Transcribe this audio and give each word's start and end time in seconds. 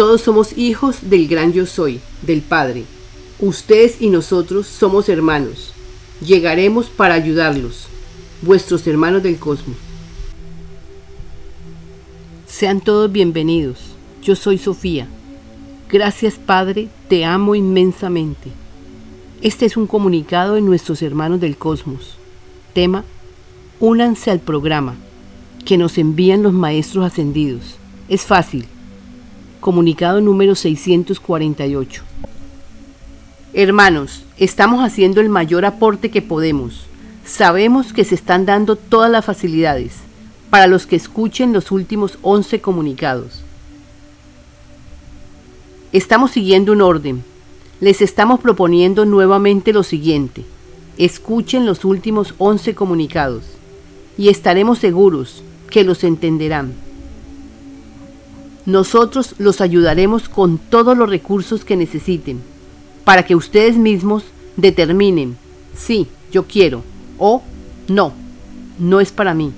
Todos 0.00 0.22
somos 0.22 0.56
hijos 0.56 1.10
del 1.10 1.28
gran 1.28 1.52
yo 1.52 1.66
soy, 1.66 2.00
del 2.22 2.40
Padre. 2.40 2.84
Ustedes 3.38 4.00
y 4.00 4.08
nosotros 4.08 4.66
somos 4.66 5.10
hermanos. 5.10 5.74
Llegaremos 6.24 6.86
para 6.86 7.12
ayudarlos, 7.12 7.84
vuestros 8.40 8.86
hermanos 8.86 9.22
del 9.22 9.38
cosmos. 9.38 9.76
Sean 12.46 12.80
todos 12.80 13.12
bienvenidos. 13.12 13.76
Yo 14.22 14.36
soy 14.36 14.56
Sofía. 14.56 15.06
Gracias 15.90 16.36
Padre, 16.36 16.88
te 17.10 17.26
amo 17.26 17.54
inmensamente. 17.54 18.50
Este 19.42 19.66
es 19.66 19.76
un 19.76 19.86
comunicado 19.86 20.54
de 20.54 20.62
nuestros 20.62 21.02
hermanos 21.02 21.40
del 21.40 21.58
cosmos. 21.58 22.14
Tema, 22.72 23.04
únanse 23.80 24.30
al 24.30 24.40
programa 24.40 24.94
que 25.66 25.76
nos 25.76 25.98
envían 25.98 26.42
los 26.42 26.54
maestros 26.54 27.04
ascendidos. 27.04 27.76
Es 28.08 28.22
fácil. 28.22 28.64
Comunicado 29.60 30.22
número 30.22 30.54
648. 30.54 32.02
Hermanos, 33.52 34.24
estamos 34.38 34.82
haciendo 34.82 35.20
el 35.20 35.28
mayor 35.28 35.66
aporte 35.66 36.10
que 36.10 36.22
podemos. 36.22 36.86
Sabemos 37.26 37.92
que 37.92 38.06
se 38.06 38.14
están 38.14 38.46
dando 38.46 38.76
todas 38.76 39.10
las 39.10 39.26
facilidades 39.26 39.96
para 40.48 40.66
los 40.66 40.86
que 40.86 40.96
escuchen 40.96 41.52
los 41.52 41.72
últimos 41.72 42.18
11 42.22 42.62
comunicados. 42.62 43.42
Estamos 45.92 46.30
siguiendo 46.30 46.72
un 46.72 46.80
orden. 46.80 47.22
Les 47.80 48.00
estamos 48.00 48.40
proponiendo 48.40 49.04
nuevamente 49.04 49.74
lo 49.74 49.82
siguiente. 49.82 50.42
Escuchen 50.96 51.66
los 51.66 51.84
últimos 51.84 52.34
11 52.38 52.74
comunicados 52.74 53.42
y 54.16 54.30
estaremos 54.30 54.78
seguros 54.78 55.42
que 55.68 55.84
los 55.84 56.02
entenderán. 56.02 56.72
Nosotros 58.70 59.34
los 59.38 59.60
ayudaremos 59.60 60.28
con 60.28 60.58
todos 60.58 60.96
los 60.96 61.10
recursos 61.10 61.64
que 61.64 61.74
necesiten 61.74 62.40
para 63.04 63.24
que 63.24 63.34
ustedes 63.34 63.76
mismos 63.76 64.22
determinen 64.56 65.36
sí, 65.76 66.06
yo 66.30 66.44
quiero 66.44 66.84
o 67.18 67.42
no, 67.88 68.12
no 68.78 69.00
es 69.00 69.10
para 69.10 69.34
mí 69.34 69.52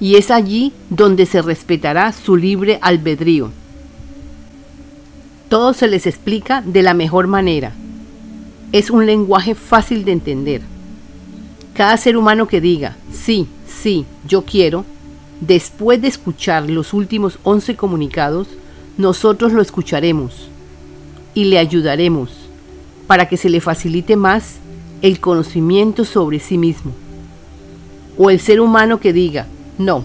y 0.00 0.14
es 0.14 0.30
allí 0.30 0.72
donde 0.88 1.26
se 1.26 1.42
respetará 1.42 2.12
su 2.12 2.34
libre 2.34 2.78
albedrío. 2.80 3.50
Todo 5.50 5.74
se 5.74 5.86
les 5.86 6.06
explica 6.06 6.62
de 6.62 6.82
la 6.82 6.94
mejor 6.94 7.26
manera. 7.26 7.74
Es 8.72 8.88
un 8.88 9.04
lenguaje 9.04 9.54
fácil 9.54 10.06
de 10.06 10.12
entender. 10.12 10.62
Cada 11.74 11.98
ser 11.98 12.16
humano 12.16 12.48
que 12.48 12.62
diga, 12.62 12.96
sí, 13.12 13.46
sí, 13.66 14.06
yo 14.26 14.46
quiero, 14.46 14.86
después 15.40 16.00
de 16.00 16.08
escuchar 16.08 16.68
los 16.70 16.92
últimos 16.92 17.38
11 17.42 17.76
comunicados, 17.76 18.48
nosotros 18.98 19.52
lo 19.52 19.62
escucharemos 19.62 20.48
y 21.34 21.44
le 21.44 21.58
ayudaremos 21.58 22.30
para 23.06 23.28
que 23.28 23.36
se 23.36 23.48
le 23.48 23.60
facilite 23.60 24.16
más 24.16 24.56
el 25.02 25.20
conocimiento 25.20 26.04
sobre 26.04 26.38
sí 26.38 26.58
mismo. 26.58 26.92
O 28.18 28.30
el 28.30 28.40
ser 28.40 28.60
humano 28.60 29.00
que 29.00 29.12
diga, 29.12 29.46
no, 29.78 30.04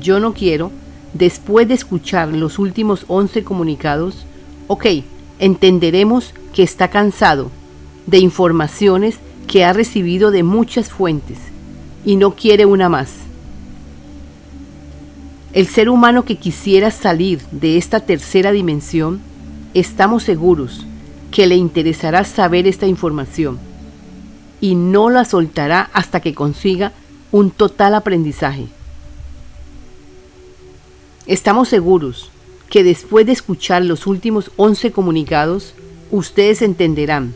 yo 0.00 0.18
no 0.18 0.32
quiero, 0.32 0.72
después 1.12 1.68
de 1.68 1.74
escuchar 1.74 2.28
los 2.28 2.58
últimos 2.58 3.04
11 3.08 3.44
comunicados, 3.44 4.24
ok, 4.66 4.86
entenderemos 5.38 6.32
que 6.54 6.62
está 6.62 6.88
cansado 6.88 7.50
de 8.06 8.18
informaciones 8.18 9.18
que 9.46 9.64
ha 9.64 9.72
recibido 9.72 10.30
de 10.30 10.42
muchas 10.42 10.90
fuentes 10.90 11.38
y 12.04 12.16
no 12.16 12.34
quiere 12.34 12.66
una 12.66 12.88
más. 12.88 13.29
El 15.52 15.66
ser 15.66 15.88
humano 15.88 16.24
que 16.24 16.36
quisiera 16.36 16.92
salir 16.92 17.40
de 17.50 17.76
esta 17.76 17.98
tercera 17.98 18.52
dimensión, 18.52 19.20
estamos 19.74 20.22
seguros 20.22 20.86
que 21.32 21.48
le 21.48 21.56
interesará 21.56 22.22
saber 22.22 22.68
esta 22.68 22.86
información 22.86 23.58
y 24.60 24.76
no 24.76 25.10
la 25.10 25.24
soltará 25.24 25.90
hasta 25.92 26.20
que 26.20 26.34
consiga 26.34 26.92
un 27.32 27.50
total 27.50 27.96
aprendizaje. 27.96 28.66
Estamos 31.26 31.68
seguros 31.68 32.30
que 32.68 32.84
después 32.84 33.26
de 33.26 33.32
escuchar 33.32 33.84
los 33.84 34.06
últimos 34.06 34.52
11 34.56 34.92
comunicados, 34.92 35.74
ustedes 36.12 36.62
entenderán 36.62 37.34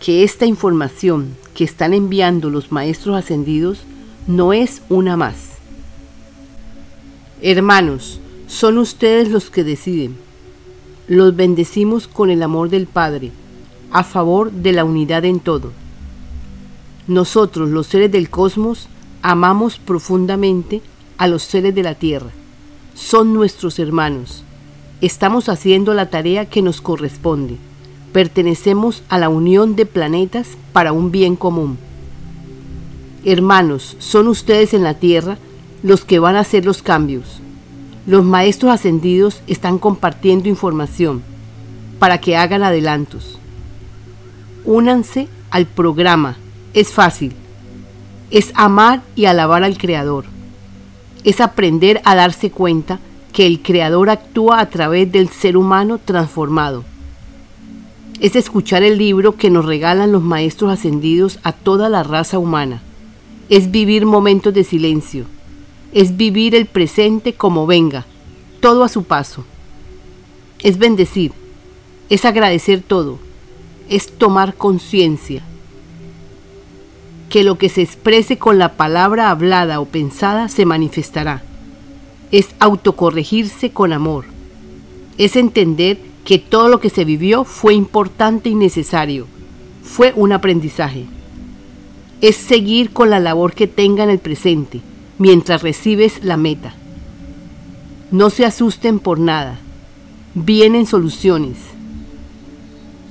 que 0.00 0.24
esta 0.24 0.46
información 0.46 1.36
que 1.54 1.62
están 1.62 1.94
enviando 1.94 2.50
los 2.50 2.72
maestros 2.72 3.16
ascendidos 3.16 3.82
no 4.26 4.52
es 4.52 4.82
una 4.88 5.16
más. 5.16 5.49
Hermanos, 7.42 8.20
son 8.46 8.78
ustedes 8.78 9.30
los 9.30 9.50
que 9.50 9.64
deciden. 9.64 10.16
Los 11.08 11.34
bendecimos 11.36 12.06
con 12.06 12.30
el 12.30 12.42
amor 12.42 12.68
del 12.70 12.86
Padre, 12.86 13.32
a 13.90 14.04
favor 14.04 14.52
de 14.52 14.72
la 14.72 14.84
unidad 14.84 15.24
en 15.24 15.40
todo. 15.40 15.72
Nosotros, 17.06 17.68
los 17.70 17.86
seres 17.86 18.12
del 18.12 18.30
cosmos, 18.30 18.88
amamos 19.22 19.78
profundamente 19.78 20.82
a 21.18 21.26
los 21.26 21.42
seres 21.42 21.74
de 21.74 21.82
la 21.82 21.94
Tierra 21.94 22.30
son 23.00 23.32
nuestros 23.32 23.78
hermanos. 23.78 24.44
Estamos 25.00 25.48
haciendo 25.48 25.94
la 25.94 26.10
tarea 26.10 26.44
que 26.44 26.60
nos 26.60 26.82
corresponde. 26.82 27.56
Pertenecemos 28.12 29.02
a 29.08 29.18
la 29.18 29.30
unión 29.30 29.74
de 29.74 29.86
planetas 29.86 30.48
para 30.72 30.92
un 30.92 31.10
bien 31.10 31.34
común. 31.34 31.78
Hermanos, 33.24 33.96
son 33.98 34.28
ustedes 34.28 34.74
en 34.74 34.82
la 34.82 34.94
Tierra 34.94 35.38
los 35.82 36.04
que 36.04 36.18
van 36.18 36.36
a 36.36 36.40
hacer 36.40 36.64
los 36.64 36.82
cambios. 36.82 37.40
Los 38.06 38.24
maestros 38.24 38.72
ascendidos 38.72 39.42
están 39.46 39.78
compartiendo 39.78 40.48
información 40.48 41.22
para 41.98 42.18
que 42.18 42.36
hagan 42.36 42.62
adelantos. 42.62 43.38
Únanse 44.64 45.28
al 45.50 45.66
programa. 45.66 46.36
Es 46.74 46.92
fácil. 46.92 47.32
Es 48.30 48.52
amar 48.54 49.02
y 49.16 49.24
alabar 49.26 49.64
al 49.64 49.76
Creador 49.76 50.24
es 51.24 51.40
aprender 51.40 52.00
a 52.04 52.14
darse 52.14 52.50
cuenta 52.50 52.98
que 53.32 53.46
el 53.46 53.60
Creador 53.60 54.10
actúa 54.10 54.60
a 54.60 54.70
través 54.70 55.10
del 55.12 55.28
ser 55.28 55.56
humano 55.56 55.98
transformado. 55.98 56.84
Es 58.20 58.36
escuchar 58.36 58.82
el 58.82 58.98
libro 58.98 59.36
que 59.36 59.50
nos 59.50 59.64
regalan 59.64 60.12
los 60.12 60.22
maestros 60.22 60.72
ascendidos 60.72 61.38
a 61.42 61.52
toda 61.52 61.88
la 61.88 62.02
raza 62.02 62.38
humana. 62.38 62.82
Es 63.48 63.70
vivir 63.70 64.04
momentos 64.04 64.52
de 64.52 64.64
silencio. 64.64 65.24
Es 65.92 66.16
vivir 66.16 66.54
el 66.54 66.66
presente 66.66 67.32
como 67.32 67.66
venga, 67.66 68.06
todo 68.60 68.84
a 68.84 68.88
su 68.88 69.02
paso. 69.04 69.44
Es 70.60 70.78
bendecir. 70.78 71.32
Es 72.08 72.24
agradecer 72.24 72.80
todo. 72.80 73.18
Es 73.88 74.06
tomar 74.12 74.54
conciencia 74.54 75.42
que 77.28 77.42
lo 77.44 77.58
que 77.58 77.68
se 77.68 77.82
exprese 77.82 78.38
con 78.38 78.58
la 78.58 78.76
palabra 78.76 79.30
hablada 79.30 79.80
o 79.80 79.84
pensada 79.84 80.48
se 80.48 80.64
manifestará. 80.64 81.42
Es 82.30 82.50
autocorregirse 82.60 83.70
con 83.70 83.92
amor. 83.92 84.26
Es 85.18 85.34
entender 85.34 85.98
que 86.24 86.38
todo 86.38 86.68
lo 86.68 86.78
que 86.80 86.90
se 86.90 87.04
vivió 87.04 87.44
fue 87.44 87.74
importante 87.74 88.48
y 88.48 88.54
necesario. 88.54 89.26
Fue 89.82 90.12
un 90.14 90.32
aprendizaje. 90.32 91.06
Es 92.20 92.36
seguir 92.36 92.92
con 92.92 93.10
la 93.10 93.18
labor 93.18 93.54
que 93.54 93.66
tenga 93.66 94.04
en 94.04 94.10
el 94.10 94.18
presente 94.18 94.82
mientras 95.20 95.62
recibes 95.62 96.24
la 96.24 96.36
meta. 96.36 96.74
No 98.10 98.30
se 98.30 98.44
asusten 98.44 98.98
por 98.98 99.20
nada. 99.20 99.60
Vienen 100.34 100.86
soluciones. 100.86 101.58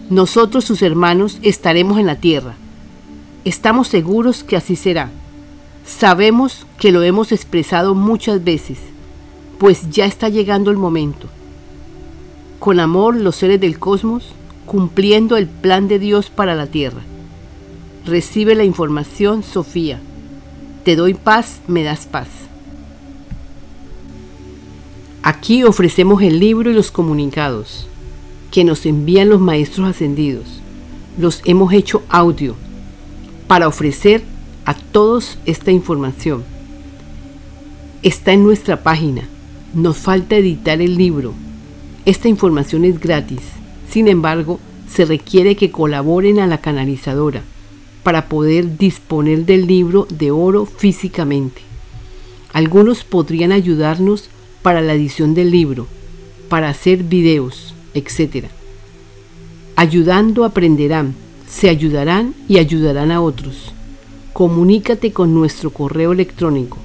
Nosotros, 0.10 0.66
sus 0.66 0.82
hermanos, 0.82 1.40
estaremos 1.42 1.98
en 2.00 2.08
la 2.08 2.18
tierra 2.18 2.56
Estamos 3.46 3.88
seguros 3.88 4.44
que 4.44 4.58
así 4.58 4.76
será. 4.76 5.10
Sabemos 5.86 6.68
que 6.78 6.92
lo 6.92 7.04
hemos 7.04 7.32
expresado 7.32 7.96
muchas 7.96 8.44
veces, 8.44 8.78
pues 9.58 9.90
ya 9.90 10.06
está 10.06 10.28
llegando 10.28 10.72
el 10.72 10.78
momento. 10.78 11.28
Con 12.60 12.82
amor 12.82 13.16
los 13.16 13.38
seres 13.38 13.62
del 13.62 13.80
cosmos, 13.80 14.34
cumpliendo 14.66 15.38
el 15.38 15.48
plan 15.48 15.88
de 15.88 16.00
Dios 16.00 16.30
para 16.30 16.54
la 16.54 16.68
Tierra. 16.68 17.02
Recibe 18.06 18.56
la 18.56 18.66
información, 18.66 19.42
Sofía. 19.42 20.02
Te 20.84 20.96
doy 20.96 21.14
paz, 21.14 21.60
me 21.68 21.84
das 21.84 22.06
paz. 22.06 22.28
Aquí 25.24 25.64
ofrecemos 25.64 26.22
el 26.22 26.40
libro 26.40 26.72
y 26.72 26.74
los 26.74 26.90
comunicados 26.90 27.86
que 28.50 28.64
nos 28.64 28.86
envían 28.86 29.30
los 29.30 29.42
maestros 29.42 29.90
ascendidos. 29.90 30.46
Los 31.18 31.42
hemos 31.44 31.74
hecho 31.74 32.02
audio 32.08 32.56
para 33.48 33.68
ofrecer 33.68 34.24
a 34.64 34.74
todos 34.74 35.38
esta 35.46 35.72
información. 35.72 36.46
Está 38.02 38.32
en 38.32 38.44
nuestra 38.46 38.82
página. 38.82 39.24
Nos 39.74 39.98
falta 39.98 40.38
editar 40.38 40.82
el 40.82 40.96
libro. 40.96 41.34
Esta 42.06 42.30
información 42.30 42.86
es 42.86 43.00
gratis. 43.02 43.42
Sin 43.90 44.08
embargo, 44.08 44.60
se 44.90 45.04
requiere 45.04 45.58
que 45.58 45.72
colaboren 45.72 46.40
a 46.40 46.48
la 46.48 46.60
canalizadora 46.60 47.44
para 48.04 48.30
poder 48.30 48.78
disponer 48.78 49.46
del 49.46 49.68
libro 49.68 50.08
de 50.10 50.32
oro 50.32 50.66
físicamente. 50.66 51.62
Algunos 52.54 53.04
podrían 53.04 53.52
ayudarnos 53.52 54.30
para 54.62 54.82
la 54.82 54.94
edición 54.94 55.34
del 55.34 55.52
libro. 55.52 55.88
para 56.50 56.70
hacer 56.70 57.04
videos, 57.04 57.76
etc. 57.94 58.48
Ayudando 59.76 60.44
aprenderán, 60.44 61.14
se 61.48 61.70
ayudarán 61.70 62.34
y 62.48 62.58
ayudarán 62.58 63.12
a 63.12 63.22
otros. 63.22 63.72
Comunícate 64.34 65.14
con 65.14 65.36
nuestro 65.36 65.70
correo 65.70 66.12
electrónico. 66.12 66.80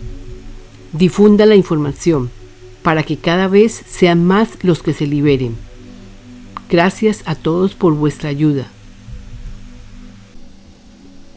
Difunda 0.93 1.46
la 1.46 1.56
información 1.56 2.31
para 2.82 3.02
que 3.02 3.16
cada 3.16 3.49
vez 3.49 3.82
sean 3.88 4.22
más 4.25 4.50
los 4.62 4.82
que 4.82 4.93
se 4.93 5.06
liberen. 5.06 5.56
Gracias 6.69 7.22
a 7.25 7.34
todos 7.34 7.75
por 7.75 7.94
vuestra 7.94 8.28
ayuda. 8.28 8.66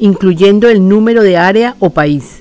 incluyendo 0.00 0.68
el 0.68 0.88
número 0.88 1.22
de 1.22 1.36
área 1.36 1.76
o 1.78 1.90
país. 1.90 2.39